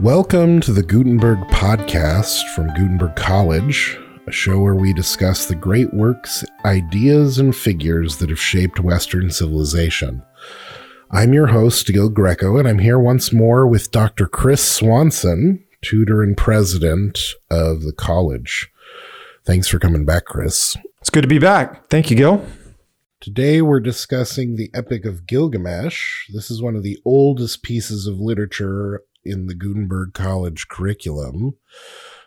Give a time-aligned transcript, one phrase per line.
[0.00, 3.96] Welcome to the Gutenberg Podcast from Gutenberg College,
[4.26, 9.30] a show where we discuss the great works, ideas, and figures that have shaped Western
[9.30, 10.20] civilization.
[11.12, 14.26] I'm your host, Gil Greco, and I'm here once more with Dr.
[14.26, 18.68] Chris Swanson, tutor and president of the college.
[19.46, 20.76] Thanks for coming back, Chris.
[21.00, 21.88] It's good to be back.
[21.88, 22.44] Thank you, Gil.
[23.20, 26.28] Today we're discussing the Epic of Gilgamesh.
[26.34, 31.54] This is one of the oldest pieces of literature in the Gutenberg College curriculum.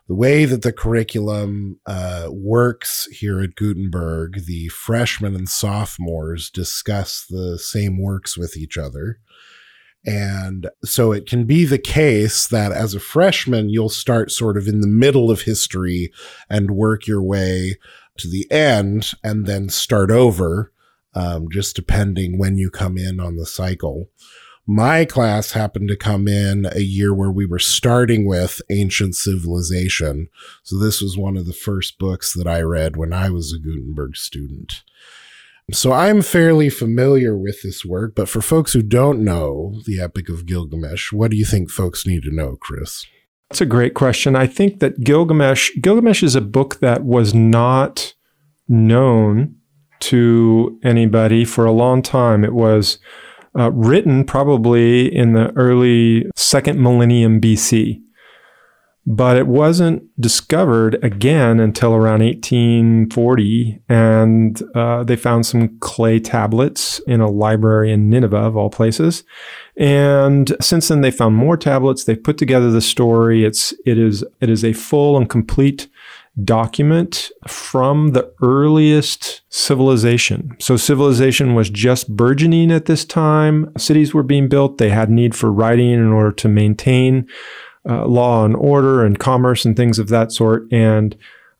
[0.07, 7.25] The way that the curriculum uh, works here at Gutenberg, the freshmen and sophomores discuss
[7.29, 9.19] the same works with each other.
[10.05, 14.65] And so it can be the case that as a freshman, you'll start sort of
[14.65, 16.13] in the middle of history
[16.49, 17.75] and work your way
[18.17, 20.71] to the end and then start over,
[21.13, 24.09] um, just depending when you come in on the cycle.
[24.69, 30.27] My class happened to come in a year where we were starting with ancient civilization.
[30.63, 33.59] So this was one of the first books that I read when I was a
[33.59, 34.83] Gutenberg student.
[35.71, 40.27] So I'm fairly familiar with this work, but for folks who don't know the Epic
[40.27, 43.05] of Gilgamesh, what do you think folks need to know, Chris?
[43.49, 44.35] That's a great question.
[44.35, 48.13] I think that Gilgamesh Gilgamesh is a book that was not
[48.67, 49.55] known
[49.99, 52.43] to anybody for a long time.
[52.43, 52.99] It was
[53.57, 58.01] uh, written probably in the early second millennium BC.
[59.09, 63.79] But it wasn't discovered again until around 1840.
[63.87, 69.23] And uh, they found some clay tablets in a library in Nineveh, of all places.
[69.77, 72.03] And since then, they found more tablets.
[72.03, 73.45] They put together the story.
[73.45, 75.87] It's, it, is, it is a full and complete
[76.43, 80.55] document from the earliest civilization.
[80.59, 83.71] So civilization was just burgeoning at this time.
[83.77, 84.77] Cities were being built.
[84.77, 87.27] They had need for writing in order to maintain
[87.89, 90.71] uh, law and order and commerce and things of that sort.
[90.71, 91.15] And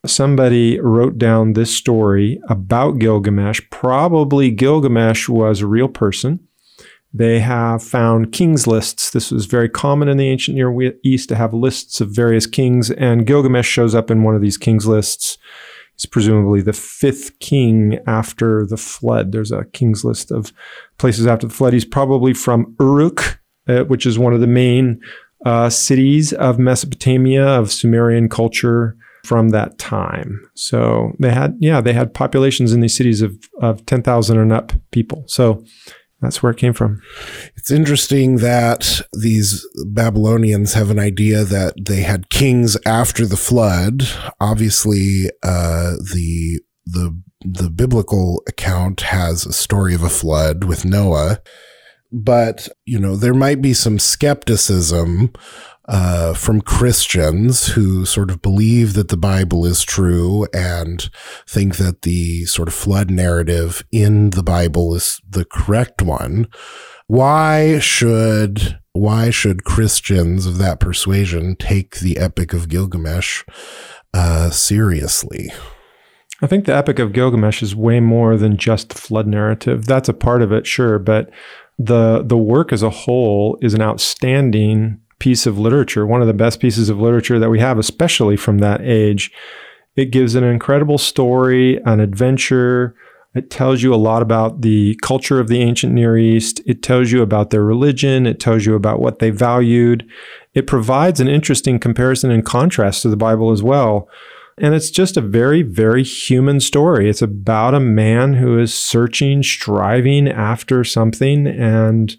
[0.06, 3.62] somebody wrote down this story about Gilgamesh.
[3.72, 6.47] Probably Gilgamesh was a real person.
[7.18, 9.10] They have found kings lists.
[9.10, 12.92] This was very common in the ancient Near East to have lists of various kings,
[12.92, 15.40] and Gilgamesh shows up in one of these kings lists.
[15.96, 19.32] He's presumably the fifth king after the flood.
[19.32, 20.54] There's a king's list of
[21.00, 21.74] places after the flood.
[21.74, 25.02] He's probably from Uruk, uh, which is one of the main
[25.44, 28.96] uh, cities of Mesopotamia, of Sumerian culture
[29.26, 30.48] from that time.
[30.54, 34.72] So they had, yeah, they had populations in these cities of, of 10,000 and up
[34.92, 35.24] people.
[35.26, 35.66] So
[36.22, 37.02] that's where it came from.
[37.56, 44.04] It's interesting that these Babylonians have an idea that they had kings after the flood.
[44.40, 51.40] Obviously, uh, the the the biblical account has a story of a flood with Noah,
[52.12, 55.34] but you know there might be some skepticism
[55.88, 61.09] uh, from Christians who sort of believe that the Bible is true and
[61.48, 66.48] think that the sort of flood narrative in the Bible is the correct one.
[67.08, 73.44] Why should why should Christians of that persuasion take the Epic of Gilgamesh
[74.14, 75.52] uh, seriously?
[76.42, 79.86] I think the Epic of Gilgamesh is way more than just the flood narrative.
[79.86, 81.30] That's a part of it, sure, but
[81.80, 86.34] the the work as a whole is an outstanding piece of literature, one of the
[86.34, 89.32] best pieces of literature that we have, especially from that age.
[89.96, 92.96] It gives an incredible story, an adventure.
[93.34, 96.62] It tells you a lot about the culture of the ancient Near East.
[96.66, 98.26] It tells you about their religion.
[98.26, 100.08] It tells you about what they valued.
[100.54, 104.08] It provides an interesting comparison and contrast to the Bible as well.
[104.60, 107.10] And it's just a very, very human story.
[107.10, 112.16] It's about a man who is searching, striving after something, and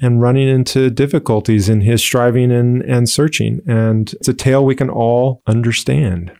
[0.00, 3.60] and running into difficulties in his striving and, and searching.
[3.66, 6.32] And it's a tale we can all understand.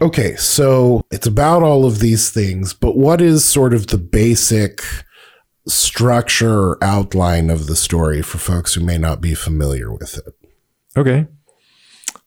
[0.00, 4.82] Okay, so it's about all of these things, but what is sort of the basic
[5.66, 10.34] structure or outline of the story for folks who may not be familiar with it?
[10.96, 11.26] Okay.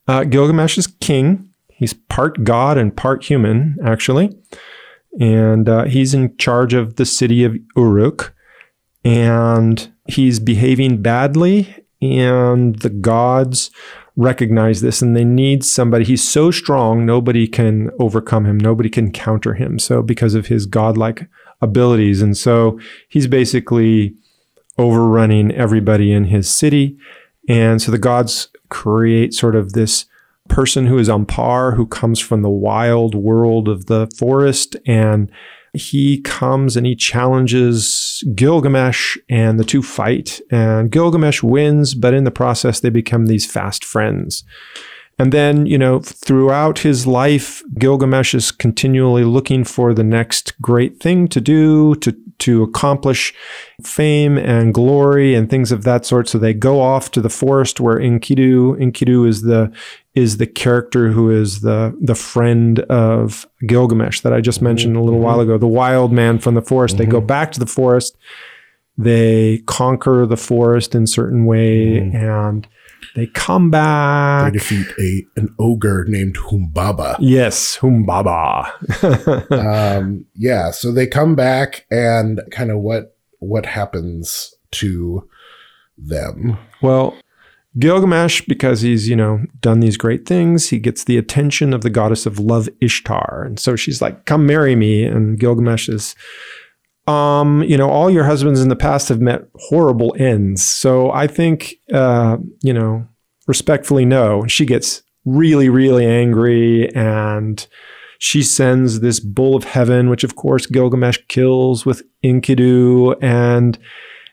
[0.07, 1.49] Uh, Gilgamesh is king.
[1.67, 4.37] He's part god and part human, actually.
[5.19, 8.33] And uh, he's in charge of the city of Uruk.
[9.03, 13.71] And he's behaving badly and the gods
[14.15, 16.05] recognize this and they need somebody.
[16.05, 18.57] He's so strong nobody can overcome him.
[18.57, 19.77] Nobody can counter him.
[19.79, 21.27] So because of his godlike
[21.61, 22.21] abilities.
[22.21, 22.79] And so
[23.09, 24.15] he's basically
[24.77, 26.97] overrunning everybody in his city.
[27.47, 30.05] And so the gods create sort of this
[30.49, 35.31] person who is on par who comes from the wild world of the forest and
[35.75, 40.41] he comes and he challenges Gilgamesh, and the two fight.
[40.51, 44.43] And Gilgamesh wins, but in the process, they become these fast friends.
[45.17, 50.99] And then, you know, throughout his life, Gilgamesh is continually looking for the next great
[50.99, 53.33] thing to do, to, to accomplish
[53.81, 56.27] fame and glory and things of that sort.
[56.27, 59.71] So they go off to the forest where Enkidu, Enkidu is the,
[60.15, 64.67] is the character who is the, the friend of Gilgamesh that I just mm-hmm.
[64.67, 65.51] mentioned a little while mm-hmm.
[65.51, 66.97] ago, the wild man from the forest.
[66.97, 67.27] They go mm-hmm.
[67.27, 68.17] back to the forest.
[68.97, 72.65] They conquer the forest in certain way and
[73.15, 74.53] they come back.
[74.53, 77.17] They defeat a an ogre named Humbaba.
[77.19, 78.71] Yes, Humbaba.
[79.97, 85.27] um, yeah, so they come back and kind of what what happens to
[85.97, 86.57] them.
[86.81, 87.15] well,
[87.77, 91.89] Gilgamesh, because he's, you know, done these great things, he gets the attention of the
[91.89, 93.43] goddess of love, Ishtar.
[93.45, 95.03] And so she's like, come marry me.
[95.03, 96.15] And Gilgamesh is,
[97.07, 100.63] um, you know, all your husbands in the past have met horrible ends.
[100.63, 103.07] So I think, uh, you know,
[103.47, 104.47] respectfully, no.
[104.47, 107.67] She gets really, really angry and
[108.19, 113.15] she sends this bull of heaven, which of course Gilgamesh kills with Enkidu.
[113.21, 113.77] And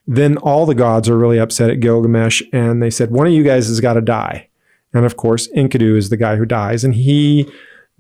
[0.07, 3.45] then all the gods are really upset at Gilgamesh and they said, one of you
[3.45, 4.49] guys has got to die.
[4.93, 6.85] And of course, Enkidu is the guy who dies.
[6.85, 7.51] And he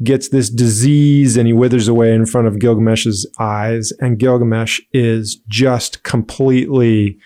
[0.03, 3.93] gets this disease and he withers away in front of Gilgamesh's eyes.
[4.01, 7.19] And Gilgamesh is just completely,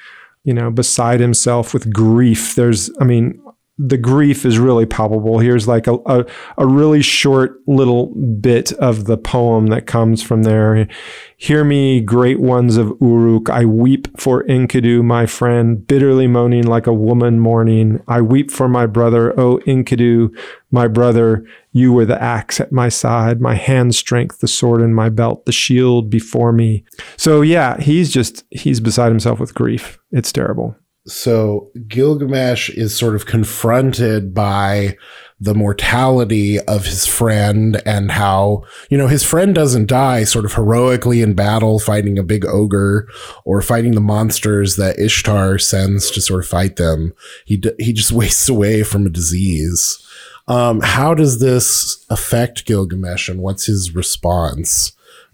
[0.45, 2.55] you know, beside himself with grief.
[2.55, 3.41] There's, I mean,
[3.79, 5.39] the grief is really palpable.
[5.39, 6.25] Here's like a, a,
[6.57, 10.89] a really short little bit of the poem that comes from there.
[11.37, 13.51] Hear me, great ones of Uruk.
[13.51, 18.03] I weep for Enkidu, my friend, bitterly moaning like a woman mourning.
[18.09, 20.35] I weep for my brother, O Enkidu,
[20.71, 21.47] my brother.
[21.73, 25.45] You were the axe at my side, my hand strength, the sword in my belt,
[25.45, 26.87] the shield before me.
[27.19, 29.99] So yeah, he's just he's beside himself with grief.
[30.13, 30.75] It's terrible.
[31.07, 34.97] So Gilgamesh is sort of confronted by
[35.39, 40.55] the mortality of his friend and how, you know, his friend doesn't die sort of
[40.55, 43.07] heroically in battle fighting a big ogre
[43.45, 47.13] or fighting the monsters that Ishtar sends to sort of fight them.
[47.45, 50.03] He, d- he just wastes away from a disease.
[50.49, 54.93] Um, how does this affect Gilgamesh and what's his response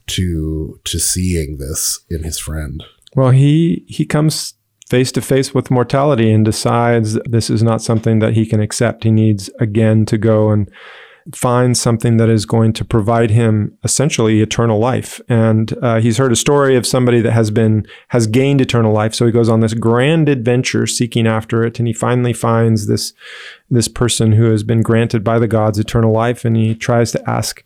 [0.09, 2.83] to, to seeing this in his friend?
[3.15, 4.55] Well, he he comes
[4.93, 9.05] face to face with mortality and decides this is not something that he can accept.
[9.05, 10.71] He needs again to go and
[11.35, 15.19] find something that is going to provide him essentially eternal life.
[15.31, 19.15] And uh, he's heard a story of somebody that has been has gained eternal life.
[19.15, 23.15] So he goes on this grand adventure seeking after it, and he finally finds this
[23.71, 27.31] this person who has been granted by the gods eternal life, and he tries to
[27.31, 27.65] ask,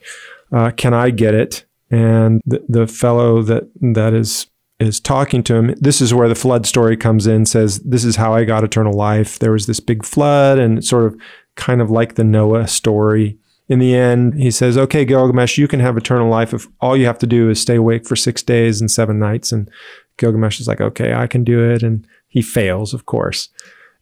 [0.53, 4.47] uh, "Can I get it?" And the, the fellow that that is
[4.79, 5.75] is talking to him.
[5.79, 8.93] This is where the flood story comes in, says, This is how I got eternal
[8.93, 9.39] life.
[9.39, 11.19] There was this big flood, and it's sort of
[11.55, 13.37] kind of like the Noah story.
[13.69, 17.05] In the end, he says, Okay, Gilgamesh, you can have eternal life if all you
[17.05, 19.51] have to do is stay awake for six days and seven nights.
[19.51, 19.69] And
[20.17, 21.81] Gilgamesh is like, Okay, I can do it.
[21.81, 23.49] And he fails, of course.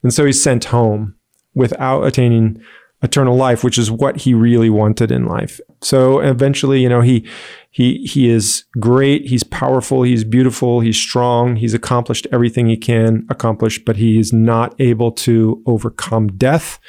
[0.03, 1.15] And so he's sent home
[1.53, 2.61] without attaining
[3.01, 5.59] eternal life, which is what he really wanted in life.
[5.81, 7.27] So eventually, you know, he
[7.69, 13.25] he he is great, he's powerful, he's beautiful, he's strong, he's accomplished everything he can
[13.29, 16.79] accomplish, but he is not able to overcome death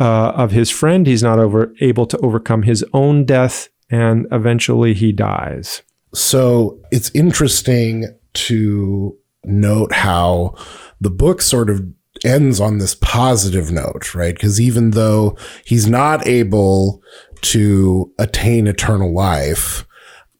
[0.00, 1.06] uh, of his friend.
[1.06, 5.82] He's not over able to overcome his own death, and eventually he dies.
[6.14, 10.54] So it's interesting to note how
[11.00, 11.84] the book sort of
[12.24, 14.34] ends on this positive note, right?
[14.34, 17.02] Because even though he's not able
[17.42, 19.86] to attain eternal life,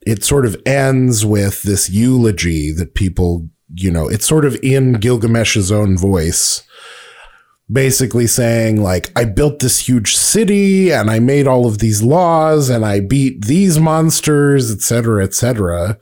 [0.06, 4.94] it sort of ends with this eulogy that people, you know, it's sort of in
[4.94, 6.62] Gilgamesh's own voice
[7.70, 12.68] basically saying like I built this huge city and I made all of these laws
[12.68, 15.98] and I beat these monsters, etc., etc.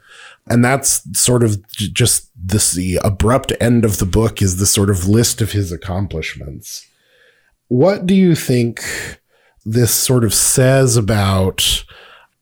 [0.48, 4.66] And that's sort of j- just this the abrupt end of the book is the
[4.66, 6.86] sort of list of his accomplishments.
[7.68, 8.80] What do you think
[9.64, 11.84] this sort of says about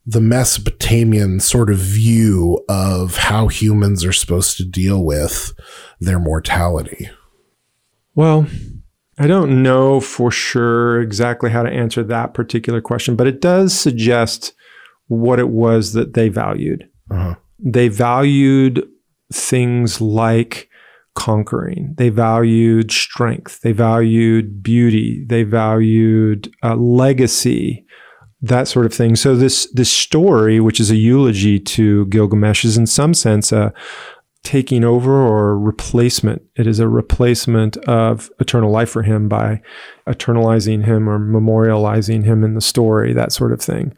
[0.07, 5.52] the Mesopotamian sort of view of how humans are supposed to deal with
[6.00, 7.11] their mortality?
[8.14, 8.47] Well,
[9.19, 13.78] I don't know for sure exactly how to answer that particular question, but it does
[13.78, 14.54] suggest
[15.09, 16.88] what it was that they valued.
[17.11, 17.35] Uh-huh.
[17.59, 18.88] They valued
[19.32, 20.68] things like
[21.14, 27.84] conquering, they valued strength, they valued beauty, they valued uh, legacy.
[28.42, 29.16] that sort of thing.
[29.16, 33.72] So this this story, which is a eulogy to Gilgamesh, is in some sense a
[34.42, 36.42] taking over or replacement.
[36.56, 39.60] It is a replacement of eternal life for him by
[40.06, 43.94] eternalizing him or memorializing him in the story, that sort of thing.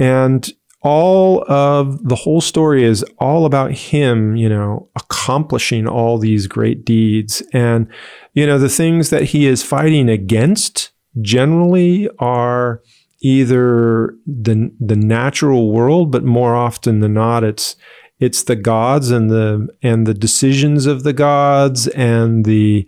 [0.00, 6.46] And all of the whole story is all about him, you know, accomplishing all these
[6.46, 7.42] great deeds.
[7.52, 7.88] And,
[8.34, 12.80] you know, the things that he is fighting against generally are
[13.20, 17.76] either the the natural world, but more often than not, it's
[18.20, 22.86] it's the gods and the and the decisions of the gods and the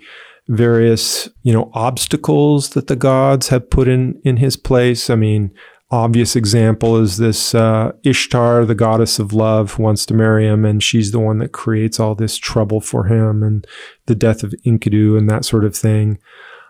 [0.48, 5.10] various you know obstacles that the gods have put in in his place.
[5.10, 5.52] I mean,
[5.90, 10.82] obvious example is this uh, Ishtar, the goddess of love, wants to marry him, and
[10.82, 13.66] she's the one that creates all this trouble for him and
[14.06, 16.18] the death of Enkidu and that sort of thing.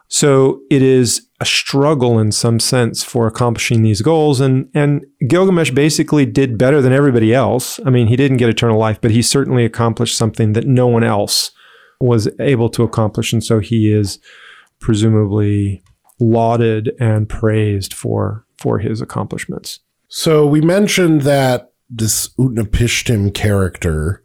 [0.08, 4.40] So it is a struggle in some sense for accomplishing these goals.
[4.40, 7.78] And, and Gilgamesh basically did better than everybody else.
[7.86, 11.04] I mean, he didn't get eternal life, but he certainly accomplished something that no one
[11.04, 11.52] else
[12.00, 13.32] was able to accomplish.
[13.32, 14.18] And so he is
[14.80, 15.80] presumably
[16.18, 19.80] lauded and praised for, for his accomplishments.
[20.08, 24.22] So we mentioned that this Utnapishtim character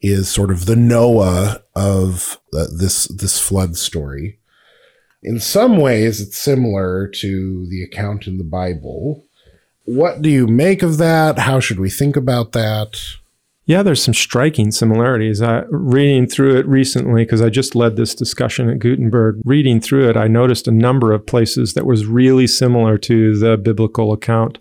[0.00, 4.38] is sort of the Noah of uh, this this flood story.
[5.22, 9.24] In some ways, it's similar to the account in the Bible.
[9.84, 11.38] What do you make of that?
[11.38, 12.98] How should we think about that?
[13.70, 15.40] Yeah, there's some striking similarities.
[15.40, 20.10] I, reading through it recently, because I just led this discussion at Gutenberg, reading through
[20.10, 24.58] it, I noticed a number of places that was really similar to the biblical account.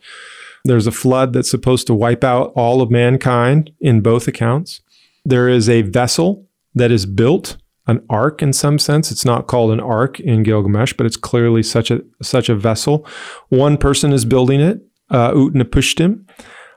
[0.64, 4.82] There's a flood that's supposed to wipe out all of mankind in both accounts.
[5.26, 9.12] There is a vessel that is built an ark in some sense.
[9.12, 13.08] It's not called an ark in Gilgamesh, but it's clearly such a such a vessel.
[13.48, 16.30] One person is building it, uh, Utnapishtim.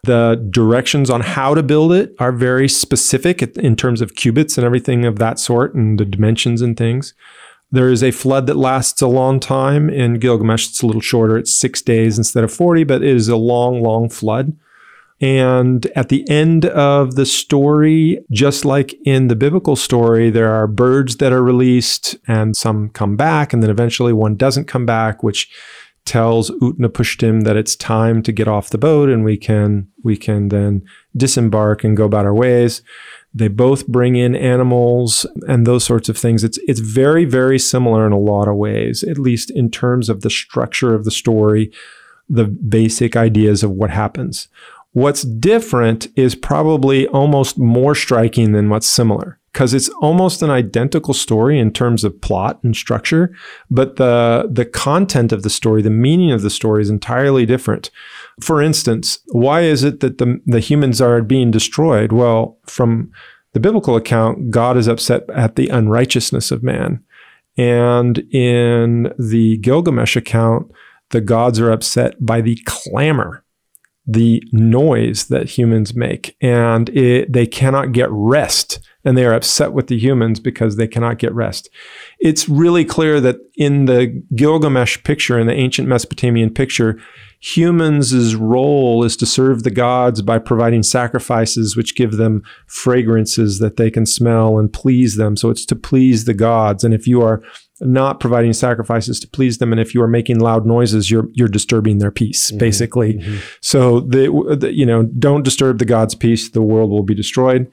[0.05, 4.65] The directions on how to build it are very specific in terms of cubits and
[4.65, 7.15] everything of that sort, and the dimensions and things.
[7.71, 9.89] There is a flood that lasts a long time.
[9.89, 11.39] In Gilgamesh, it's a little shorter.
[11.39, 14.57] It's six days instead of 40, but it is a long, long flood.
[15.21, 20.67] And at the end of the story, just like in the biblical story, there are
[20.67, 23.53] birds that are released and some come back.
[23.53, 25.49] And then eventually one doesn't come back, which
[26.05, 30.49] tells Utnapishtim that it's time to get off the boat and we can, we can
[30.49, 30.83] then
[31.17, 32.83] disembark and go about our ways.
[33.35, 36.45] They both bring in animals and those sorts of things.
[36.45, 40.21] It's, it's very, very similar in a lot of ways, at least in terms of
[40.21, 41.73] the structure of the story,
[42.29, 44.49] the basic ideas of what happens.
[44.93, 51.13] What's different is probably almost more striking than what's similar because it's almost an identical
[51.13, 53.35] story in terms of plot and structure,
[53.71, 57.91] but the the content of the story, the meaning of the story is entirely different.
[58.41, 62.13] For instance, why is it that the the humans are being destroyed?
[62.13, 63.13] Well, from
[63.53, 67.03] the biblical account, God is upset at the unrighteousness of man.
[67.59, 70.73] And in the Gilgamesh account,
[71.11, 73.42] the gods are upset by the clamor
[74.07, 79.73] the noise that humans make and it, they cannot get rest and they are upset
[79.73, 81.69] with the humans because they cannot get rest.
[82.21, 87.01] It's really clear that in the Gilgamesh picture, in the ancient Mesopotamian picture,
[87.41, 93.77] humans' role is to serve the gods by providing sacrifices which give them fragrances that
[93.77, 95.37] they can smell and please them.
[95.37, 96.85] So it's to please the gods.
[96.85, 97.43] And if you are
[97.85, 101.49] not providing sacrifices to please them and if you are making loud noises you're you're
[101.49, 102.59] disturbing their peace mm-hmm.
[102.59, 103.15] basically.
[103.15, 103.39] Mm-hmm.
[103.61, 107.71] so the, the, you know don't disturb the god's peace the world will be destroyed.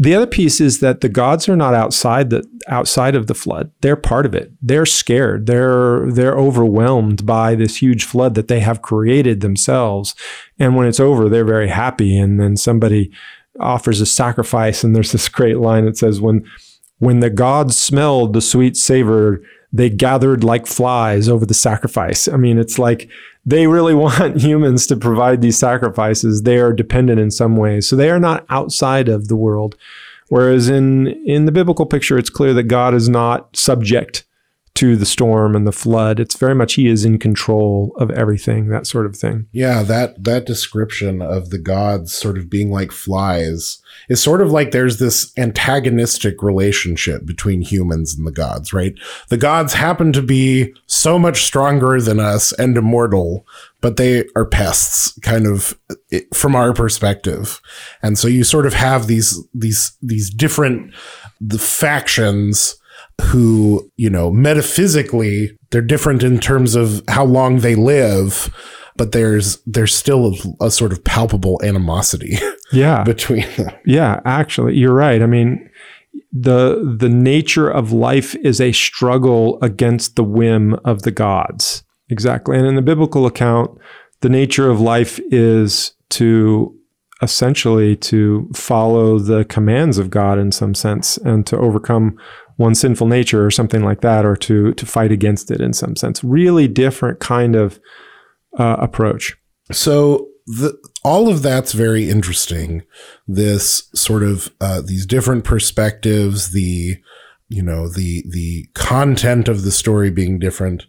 [0.00, 3.72] The other piece is that the gods are not outside the outside of the flood.
[3.80, 4.52] They're part of it.
[4.62, 5.46] They're scared.
[5.46, 10.14] They're they're overwhelmed by this huge flood that they have created themselves.
[10.58, 12.16] And when it's over they're very happy.
[12.16, 13.10] And then somebody
[13.58, 16.44] offers a sacrifice and there's this great line that says when
[16.98, 22.28] when the gods smelled the sweet savor, they gathered like flies over the sacrifice.
[22.28, 23.08] I mean, it's like
[23.44, 26.42] they really want humans to provide these sacrifices.
[26.42, 27.88] They are dependent in some ways.
[27.88, 29.76] So they are not outside of the world.
[30.28, 34.24] Whereas in, in the biblical picture, it's clear that God is not subject
[34.78, 36.20] to the storm and the flood.
[36.20, 39.48] It's very much he is in control of everything, that sort of thing.
[39.50, 44.52] Yeah, that that description of the gods sort of being like flies is sort of
[44.52, 48.94] like there's this antagonistic relationship between humans and the gods, right?
[49.30, 53.44] The gods happen to be so much stronger than us and immortal,
[53.80, 55.76] but they are pests kind of
[56.32, 57.60] from our perspective.
[58.00, 60.94] And so you sort of have these these these different
[61.40, 62.76] the factions
[63.22, 68.52] who, you know, metaphysically, they're different in terms of how long they live.
[68.96, 72.36] but there's there's still a, a sort of palpable animosity
[72.72, 73.04] Yeah.
[73.04, 73.70] between them.
[73.86, 75.22] Yeah, actually, you're right.
[75.22, 75.68] I mean,
[76.32, 81.84] the the nature of life is a struggle against the whim of the gods.
[82.10, 82.56] Exactly.
[82.56, 83.70] And in the biblical account,
[84.20, 86.74] the nature of life is to
[87.22, 92.16] essentially to follow the commands of God in some sense and to overcome
[92.58, 95.96] one's sinful nature or something like that or to to fight against it in some
[95.96, 96.22] sense.
[96.22, 97.80] Really different kind of
[98.58, 99.36] uh, approach.
[99.72, 102.82] So the, all of that's very interesting.
[103.26, 106.96] This sort of uh, these different perspectives, the
[107.48, 110.86] you know the the content of the story being different,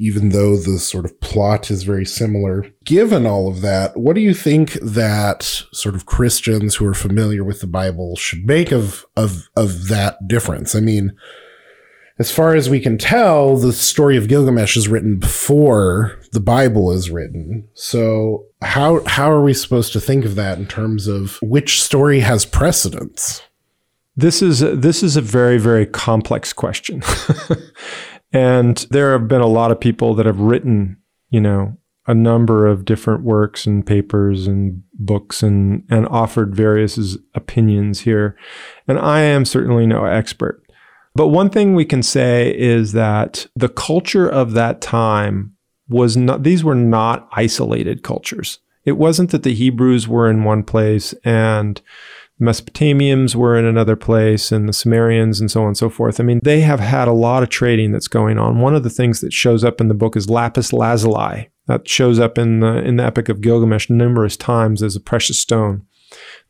[0.00, 2.66] even though the sort of plot is very similar.
[2.84, 5.42] Given all of that, what do you think that
[5.72, 10.26] sort of Christians who are familiar with the Bible should make of of of that
[10.26, 10.74] difference?
[10.74, 11.12] I mean,
[12.18, 16.92] as far as we can tell, the story of Gilgamesh is written before the Bible
[16.92, 17.68] is written.
[17.74, 22.20] So how how are we supposed to think of that in terms of which story
[22.20, 23.42] has precedence?
[24.16, 27.02] This is this is a very very complex question,
[28.32, 30.96] and there have been a lot of people that have written,
[31.30, 37.16] you know, a number of different works and papers and books and and offered various
[37.34, 38.36] opinions here,
[38.88, 40.62] and I am certainly no expert.
[41.14, 45.56] But one thing we can say is that the culture of that time
[45.88, 48.60] was not, these were not isolated cultures.
[48.84, 51.80] It wasn't that the Hebrews were in one place and
[52.40, 56.18] Mesopotamians were in another place and the Sumerians and so on and so forth.
[56.18, 58.60] I mean, they have had a lot of trading that's going on.
[58.60, 61.50] One of the things that shows up in the book is lapis lazuli.
[61.66, 65.38] That shows up in the in the Epic of Gilgamesh numerous times as a precious
[65.38, 65.86] stone.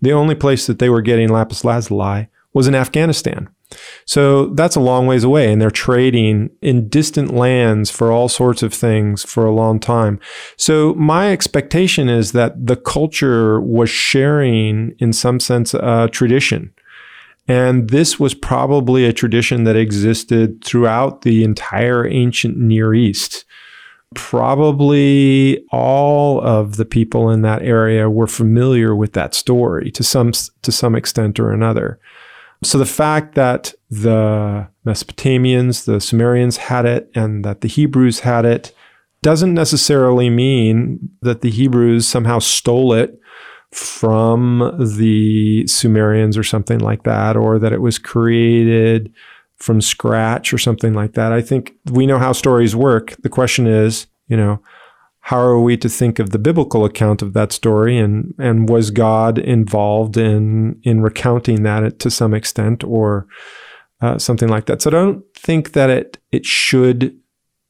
[0.01, 3.49] The only place that they were getting lapis lazuli was in Afghanistan.
[4.05, 8.63] So that's a long ways away, and they're trading in distant lands for all sorts
[8.63, 10.19] of things for a long time.
[10.57, 16.73] So my expectation is that the culture was sharing, in some sense, a tradition.
[17.49, 23.45] And this was probably a tradition that existed throughout the entire ancient Near East.
[24.15, 30.33] Probably all of the people in that area were familiar with that story to some
[30.63, 31.99] to some extent or another.
[32.63, 38.45] So the fact that the Mesopotamians, the Sumerians had it, and that the Hebrews had
[38.45, 38.75] it
[39.23, 43.19] doesn't necessarily mean that the Hebrews somehow stole it
[43.73, 49.13] from the Sumerians or something like that, or that it was created
[49.57, 51.33] from scratch or something like that.
[51.33, 53.17] I think we know how stories work.
[53.23, 54.63] The question is, you know,
[55.21, 58.91] how are we to think of the biblical account of that story and and was
[58.91, 63.27] God involved in in recounting that to some extent or
[64.01, 64.83] uh, something like that?
[64.83, 67.17] So I don't think that it it should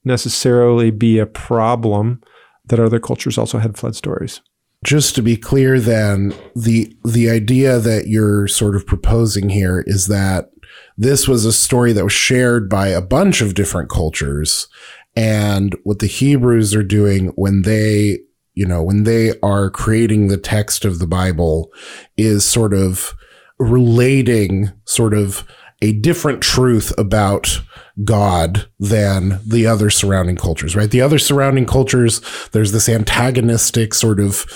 [0.05, 2.23] necessarily be a problem
[2.67, 4.41] that other cultures also had flood stories.
[4.83, 10.07] Just to be clear, then the the idea that you're sort of proposing here is
[10.07, 10.51] that
[10.97, 14.69] this was a story that was shared by a bunch of different cultures
[15.17, 18.21] and what the Hebrews are doing when they,
[18.55, 21.73] you know, when they are creating the text of the Bible
[22.17, 23.15] is sort of
[23.59, 25.47] relating sort of
[25.83, 27.63] a different truth about
[28.05, 30.91] God than the other surrounding cultures, right?
[30.91, 32.21] The other surrounding cultures,
[32.53, 34.47] there's this antagonistic sort of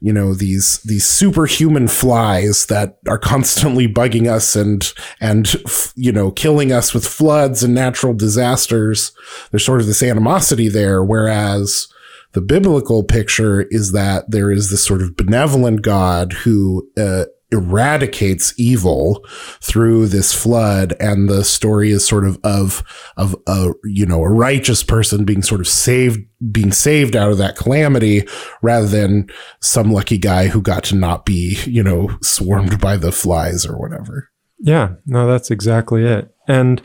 [0.00, 5.56] you know these these superhuman flies that are constantly bugging us and and
[5.96, 9.12] you know killing us with floods and natural disasters.
[9.50, 11.88] There's sort of this animosity there whereas
[12.32, 18.52] the biblical picture is that there is this sort of benevolent god who uh, eradicates
[18.58, 19.24] evil
[19.62, 22.82] through this flood and the story is sort of of
[23.16, 26.20] of a you know a righteous person being sort of saved
[26.52, 28.26] being saved out of that calamity
[28.60, 29.28] rather than
[29.60, 33.78] some lucky guy who got to not be you know swarmed by the flies or
[33.78, 34.30] whatever.
[34.58, 36.34] Yeah no that's exactly it.
[36.46, 36.82] And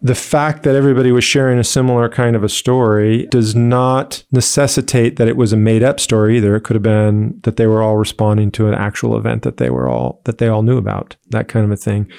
[0.00, 5.16] the fact that everybody was sharing a similar kind of a story does not necessitate
[5.16, 6.54] that it was a made up story either.
[6.54, 9.70] It could have been that they were all responding to an actual event that they
[9.70, 12.10] were all that they all knew about, that kind of a thing.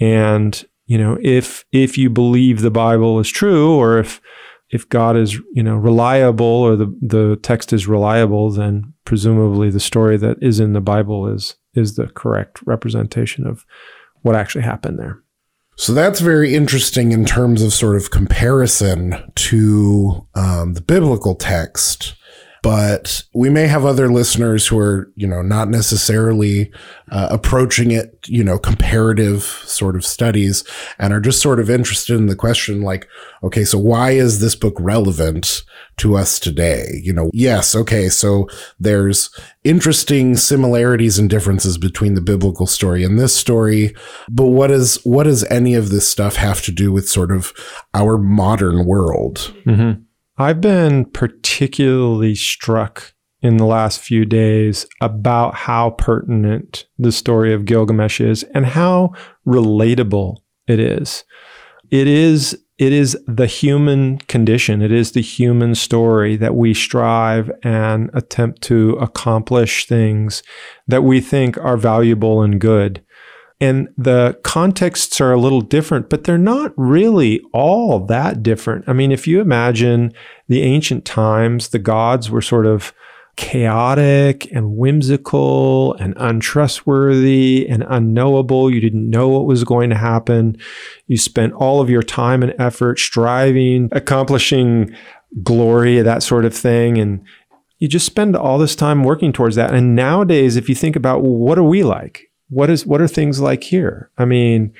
[0.00, 4.20] And, you know, if if you believe the Bible is true or if
[4.70, 9.78] if God is, you know, reliable or the, the text is reliable, then presumably the
[9.78, 13.64] story that is in the Bible is is the correct representation of
[14.22, 15.22] what actually happened there.
[15.76, 22.14] So that's very interesting in terms of sort of comparison to um, the biblical text.
[22.62, 26.72] But we may have other listeners who are, you know, not necessarily
[27.10, 30.62] uh, approaching it, you know, comparative sort of studies
[31.00, 33.08] and are just sort of interested in the question like,
[33.42, 35.64] okay, so why is this book relevant
[35.96, 37.00] to us today?
[37.02, 38.48] You know, yes, okay, so
[38.78, 39.28] there's
[39.64, 43.92] interesting similarities and differences between the biblical story and this story,
[44.30, 47.52] but what is what does any of this stuff have to do with sort of
[47.92, 49.52] our modern world?
[49.66, 50.02] Mm-hmm.
[50.38, 57.64] I've been particularly struck in the last few days about how pertinent the story of
[57.64, 59.12] Gilgamesh is and how
[59.46, 61.24] relatable it is.
[61.90, 64.82] It is it is the human condition.
[64.82, 70.42] It is the human story that we strive and attempt to accomplish things
[70.88, 73.04] that we think are valuable and good.
[73.62, 78.88] And the contexts are a little different, but they're not really all that different.
[78.88, 80.12] I mean, if you imagine
[80.48, 82.92] the ancient times, the gods were sort of
[83.36, 88.68] chaotic and whimsical and untrustworthy and unknowable.
[88.68, 90.56] You didn't know what was going to happen.
[91.06, 94.92] You spent all of your time and effort striving, accomplishing
[95.44, 96.98] glory, that sort of thing.
[96.98, 97.24] And
[97.78, 99.72] you just spend all this time working towards that.
[99.72, 102.31] And nowadays, if you think about well, what are we like?
[102.52, 104.10] What is what are things like here?
[104.18, 104.74] I mean,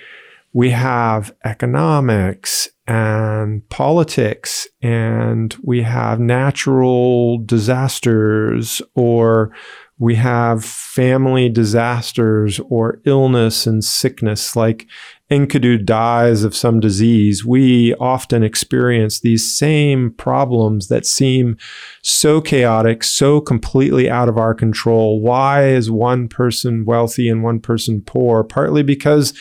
[0.53, 9.53] we have economics and politics and we have natural disasters or
[9.99, 14.87] we have family disasters or illness and sickness like
[15.33, 21.57] Enkidu dies of some disease, we often experience these same problems that seem
[22.03, 25.23] so chaotic, so completely out of our control.
[25.23, 28.45] Why is one person wealthy and one person poor?
[28.45, 29.33] Partly because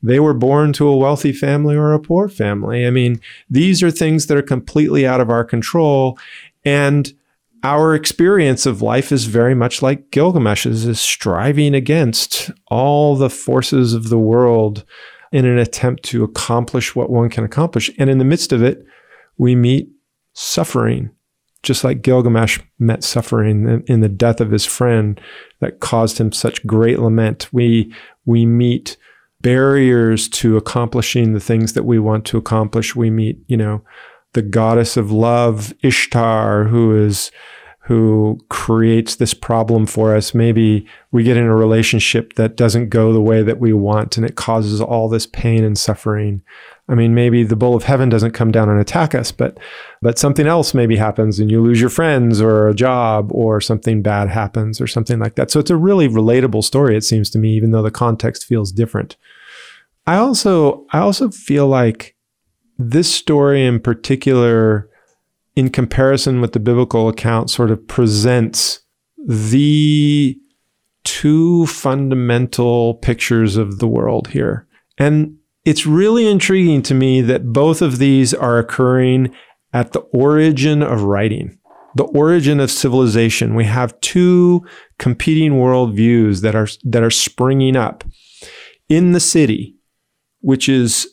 [0.00, 2.86] they were born to a wealthy family or a poor family.
[2.86, 6.16] I mean, these are things that are completely out of our control.
[6.64, 7.12] And
[7.64, 13.94] our experience of life is very much like Gilgamesh's, is striving against all the forces
[13.94, 14.84] of the world
[15.32, 17.90] in an attempt to accomplish what one can accomplish.
[17.98, 18.84] And in the midst of it,
[19.38, 19.90] we meet
[20.32, 21.10] suffering,
[21.62, 25.20] just like Gilgamesh met suffering in the death of his friend
[25.60, 27.48] that caused him such great lament.
[27.52, 28.96] We, we meet
[29.40, 32.96] barriers to accomplishing the things that we want to accomplish.
[32.96, 33.82] We meet, you know,
[34.32, 37.30] the goddess of love, Ishtar, who is
[37.84, 40.34] who creates this problem for us.
[40.34, 44.26] Maybe we get in a relationship that doesn't go the way that we want and
[44.26, 46.42] it causes all this pain and suffering.
[46.88, 49.58] I mean, maybe the bull of heaven doesn't come down and attack us, but
[50.02, 54.02] but something else maybe happens and you lose your friends or a job or something
[54.02, 55.50] bad happens or something like that.
[55.50, 58.72] So it's a really relatable story it seems to me even though the context feels
[58.72, 59.16] different.
[60.06, 62.14] I also I also feel like
[62.78, 64.90] this story in particular
[65.60, 68.80] in comparison with the biblical account sort of presents
[69.26, 70.34] the
[71.04, 74.66] two fundamental pictures of the world here.
[74.96, 79.34] And it's really intriguing to me that both of these are occurring
[79.74, 81.58] at the origin of writing,
[81.94, 83.54] the origin of civilization.
[83.54, 84.66] We have two
[84.98, 88.02] competing worldviews that are that are springing up
[88.88, 89.76] in the city
[90.40, 91.08] which is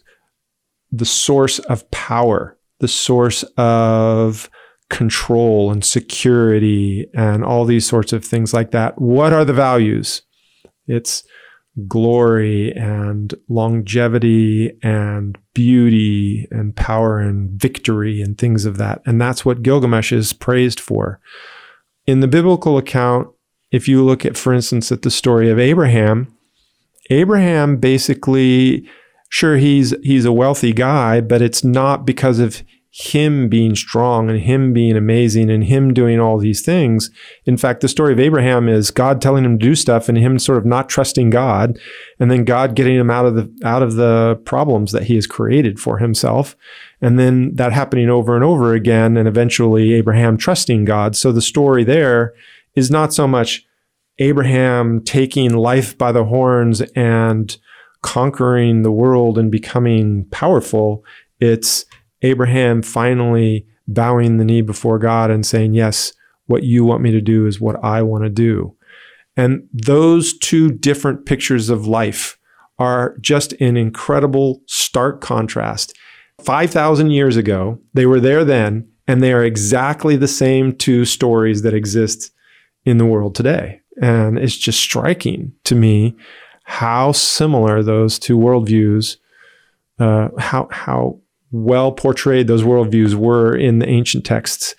[0.91, 4.49] the source of power, the source of
[4.89, 8.99] control and security and all these sorts of things like that.
[9.01, 10.21] What are the values?
[10.87, 11.23] It's
[11.87, 19.01] glory and longevity and beauty and power and victory and things of that.
[19.05, 21.19] And that's what Gilgamesh is praised for.
[22.07, 23.27] In the biblical account,
[23.71, 26.33] if you look at, for instance, at the story of Abraham,
[27.09, 28.89] Abraham basically
[29.29, 32.63] sure he's he's a wealthy guy, but it's not because of
[32.99, 37.11] him being strong and him being amazing and him doing all these things.
[37.45, 40.39] In fact, the story of Abraham is God telling him to do stuff and him
[40.39, 41.77] sort of not trusting God
[42.19, 45.27] and then God getting him out of the out of the problems that he has
[45.27, 46.55] created for himself.
[46.99, 51.15] And then that happening over and over again and eventually Abraham trusting God.
[51.15, 52.33] So the story there
[52.73, 53.63] is not so much
[54.17, 57.55] Abraham taking life by the horns and
[58.01, 61.03] conquering the world and becoming powerful.
[61.39, 61.85] It's
[62.21, 66.13] Abraham finally bowing the knee before God and saying, Yes,
[66.47, 68.75] what you want me to do is what I want to do.
[69.35, 72.37] And those two different pictures of life
[72.79, 75.93] are just in incredible, stark contrast.
[76.43, 81.61] 5,000 years ago, they were there then, and they are exactly the same two stories
[81.63, 82.31] that exist
[82.85, 83.81] in the world today.
[84.01, 86.15] And it's just striking to me
[86.69, 89.15] how similar those two worldviews,
[89.99, 91.17] uh, how how
[91.49, 94.75] well portrayed those worldviews were in the ancient texts,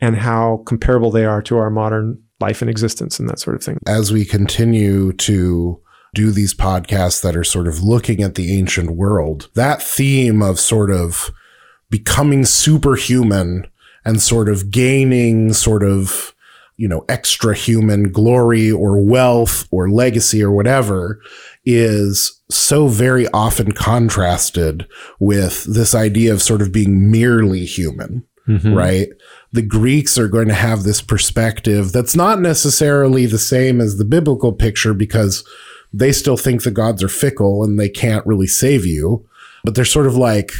[0.00, 3.62] and how comparable they are to our modern life and existence and that sort of
[3.62, 3.78] thing.
[3.86, 5.80] As we continue to
[6.12, 10.58] do these podcasts that are sort of looking at the ancient world, that theme of
[10.58, 11.30] sort of
[11.88, 13.64] becoming superhuman
[14.04, 16.34] and sort of gaining sort of
[16.78, 21.20] you know, extra human glory or wealth or legacy or whatever
[21.64, 24.86] is so very often contrasted
[25.18, 28.72] with this idea of sort of being merely human, mm-hmm.
[28.72, 29.08] right?
[29.52, 34.04] The Greeks are going to have this perspective that's not necessarily the same as the
[34.04, 35.46] biblical picture because
[35.92, 39.26] they still think the gods are fickle and they can't really save you.
[39.64, 40.52] But they're sort of like,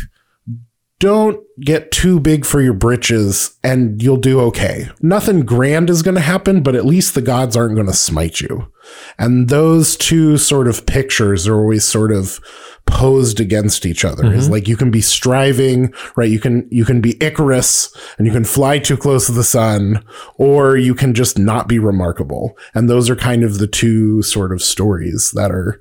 [1.01, 4.89] don't get too big for your britches and you'll do okay.
[5.01, 8.41] Nothing grand is going to happen, but at least the gods aren't going to smite
[8.41, 8.73] you.
[9.19, 12.41] And those two sort of pictures are always sort of
[12.87, 14.25] posed against each other.
[14.25, 14.39] Mm-hmm.
[14.39, 16.31] Is like you can be striving, right?
[16.31, 20.03] You can you can be Icarus and you can fly too close to the sun,
[20.37, 22.57] or you can just not be remarkable.
[22.75, 25.79] And those are kind of the two sort of stories that are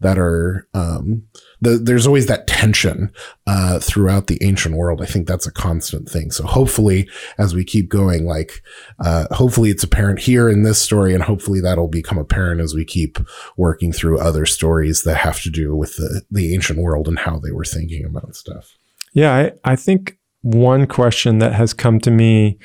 [0.00, 1.22] that are um
[1.60, 3.12] the, there's always that tension
[3.46, 5.02] uh, throughout the ancient world.
[5.02, 6.30] I think that's a constant thing.
[6.30, 8.62] So hopefully, as we keep going, like
[9.00, 12.84] uh, hopefully it's apparent here in this story, and hopefully that'll become apparent as we
[12.84, 13.18] keep
[13.56, 17.38] working through other stories that have to do with the the ancient world and how
[17.38, 18.76] they were thinking about stuff.
[19.12, 22.58] Yeah, I, I think one question that has come to me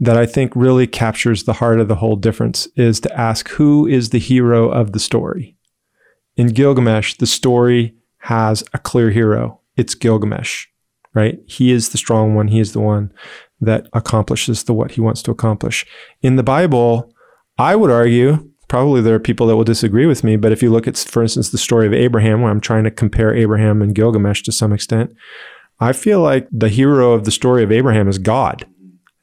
[0.00, 3.86] that I think really captures the heart of the whole difference is to ask who
[3.86, 5.56] is the hero of the story.
[6.36, 7.94] In Gilgamesh, the story
[8.24, 9.60] has a clear hero.
[9.76, 10.66] It's Gilgamesh,
[11.12, 11.38] right?
[11.46, 12.48] He is the strong one.
[12.48, 13.12] He is the one
[13.60, 15.84] that accomplishes the what he wants to accomplish.
[16.22, 17.12] In the Bible,
[17.58, 20.70] I would argue, probably there are people that will disagree with me, but if you
[20.70, 23.94] look at, for instance, the story of Abraham, where I'm trying to compare Abraham and
[23.94, 25.14] Gilgamesh to some extent,
[25.78, 28.64] I feel like the hero of the story of Abraham is God.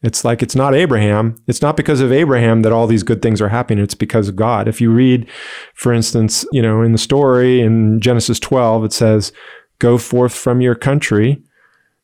[0.03, 1.35] It's like it's not Abraham.
[1.47, 3.83] It's not because of Abraham that all these good things are happening.
[3.83, 4.67] It's because of God.
[4.67, 5.29] If you read,
[5.75, 9.31] for instance, you know, in the story in Genesis 12, it says,
[9.79, 11.43] Go forth from your country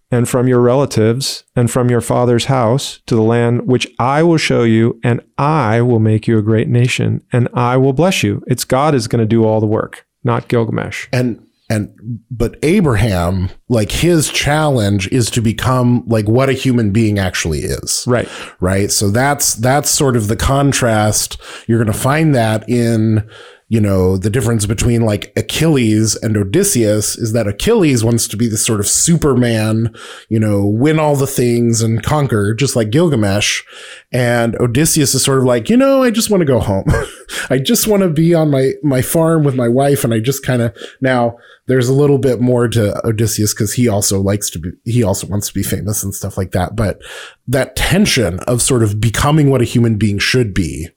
[0.09, 4.37] and from your relatives and from your father's house to the land which I will
[4.37, 8.43] show you, and I will make you a great nation, and I will bless you.
[8.47, 11.07] It's God is going to do all the work, not Gilgamesh.
[11.11, 11.93] And and
[12.31, 18.05] but Abraham, like his challenge is to become like what a human being actually is.
[18.07, 18.29] Right.
[18.61, 18.91] Right.
[18.91, 21.37] So that's that's sort of the contrast.
[21.67, 23.29] You're going to find that in
[23.69, 28.47] you know, the difference between like Achilles and Odysseus is that Achilles wants to be
[28.47, 29.93] this sort of Superman,
[30.29, 33.63] you know, win all the things and conquer, just like Gilgamesh.
[34.09, 36.85] And Odysseus is sort of like, you know, I just want to go home.
[37.49, 40.05] I just want to be on my, my farm with my wife.
[40.05, 43.89] And I just kind of now there's a little bit more to Odysseus because he
[43.89, 46.77] also likes to be, he also wants to be famous and stuff like that.
[46.77, 47.01] But
[47.49, 50.87] that tension of sort of becoming what a human being should be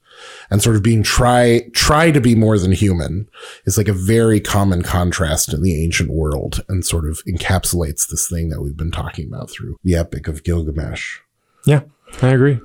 [0.51, 3.29] and sort of being try try to be more than human
[3.65, 8.29] is like a very common contrast in the ancient world and sort of encapsulates this
[8.29, 11.19] thing that we've been talking about through the epic of Gilgamesh.
[11.67, 11.83] Yeah,
[12.23, 12.61] I agree.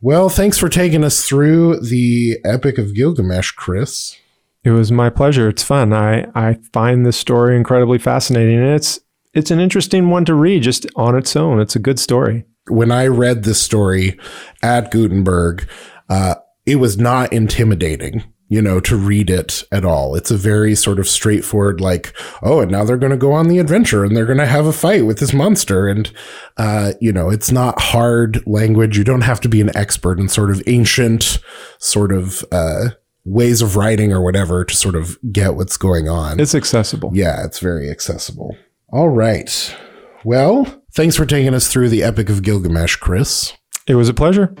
[0.00, 4.16] Well, thanks for taking us through the epic of Gilgamesh, Chris.
[4.64, 5.48] It was my pleasure.
[5.48, 5.92] It's fun.
[5.92, 9.00] I, I find this story incredibly fascinating and it's
[9.34, 11.60] it's an interesting one to read just on its own.
[11.60, 12.44] It's a good story.
[12.68, 14.18] When I read this story
[14.62, 15.68] at Gutenberg,
[16.08, 16.36] uh,
[16.68, 20.14] it was not intimidating you know, to read it at all.
[20.14, 23.48] It's a very sort of straightforward, like, oh, and now they're going to go on
[23.48, 25.86] the adventure and they're going to have a fight with this monster.
[25.86, 26.10] And,
[26.56, 28.96] uh, you know, it's not hard language.
[28.96, 31.38] You don't have to be an expert in sort of ancient
[31.78, 32.90] sort of, uh,
[33.26, 36.40] ways of writing or whatever to sort of get what's going on.
[36.40, 37.10] It's accessible.
[37.12, 38.56] Yeah, it's very accessible.
[38.90, 39.76] All right.
[40.24, 43.52] Well, thanks for taking us through the Epic of Gilgamesh, Chris.
[43.86, 44.54] It was a pleasure.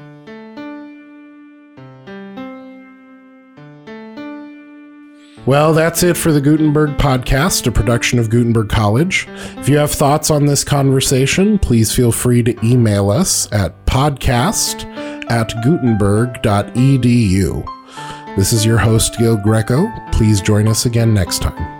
[5.48, 9.26] Well, that's it for the Gutenberg podcast, a production of Gutenberg College.
[9.56, 14.84] If you have thoughts on this conversation, please feel free to email us at podcast
[15.30, 16.36] at gutenberg.edu.
[18.36, 19.90] This is your host, Gil Greco.
[20.12, 21.77] Please join us again next time.